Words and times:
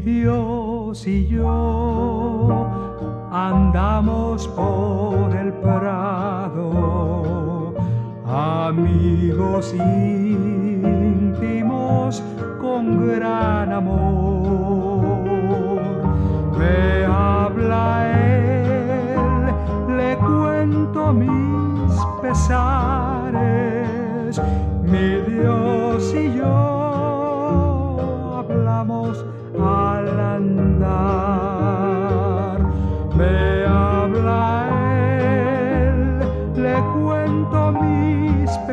Dios 0.00 1.06
y 1.06 1.26
yo 1.26 2.66
andamos 3.30 4.48
por 4.48 5.34
el 5.36 5.52
prado, 5.54 6.64
amigos 8.26 9.74
íntimos 9.74 10.82
con 12.60 13.08
gran 13.08 13.72
amor. 13.72 15.18
Me 16.58 17.04
habla 17.04 18.08
él, 18.10 19.52
le 19.96 20.16
cuento 20.18 21.12
mis 21.12 21.92
pesares, 22.22 23.20
mi 24.84 25.20
Dios 25.32 25.97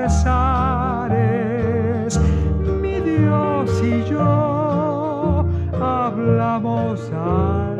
pesares, 0.05 1.09
mi 2.81 2.99
Dios 2.99 3.81
y 3.83 4.03
yo 4.07 5.43
hablamos 5.81 7.11
al 7.11 7.74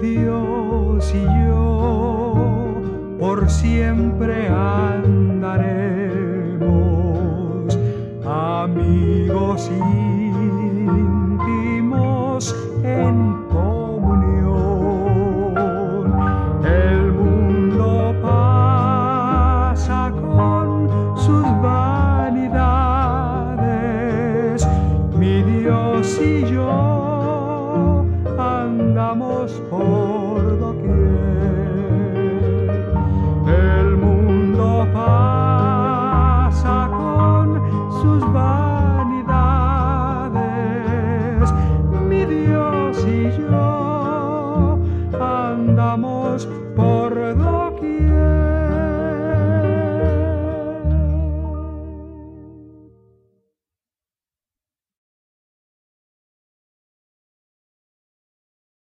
Dios 0.00 1.14
y 1.14 1.22
yo 1.46 2.80
por 3.18 3.50
siempre 3.50 4.48
andaremos, 4.48 4.98
amigos 8.24 9.70
íntimos 11.38 12.56
andamos 29.10 29.50
por 29.68 30.58
doquier. 30.60 30.94
El 33.48 33.96
mundo 33.96 34.86
pasa 34.92 36.76
con 36.96 37.60
sus 38.00 38.22
vanidades, 38.32 39.10
mi 42.08 42.24
Dios 42.24 43.04
y 43.04 43.32
yo 43.36 44.78
andamos 45.20 46.48
por 46.76 47.12